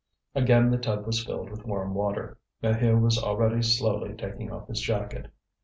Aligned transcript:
Again 0.33 0.71
the 0.71 0.79
tub 0.79 1.05
was 1.05 1.23
filled 1.23 1.51
with 1.51 1.63
warm 1.63 1.93
water. 1.93 2.39
Maheu 2.63 2.99
was 2.99 3.19
already 3.21 3.61
slowly 3.61 4.15
taking 4.17 4.51
off 4.51 4.67
his 4.67 4.81
jacket. 4.81 5.27